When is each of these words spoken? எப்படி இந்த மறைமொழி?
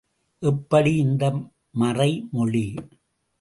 எப்படி 0.43 0.95
இந்த 0.95 1.23
மறைமொழி? 1.75 2.65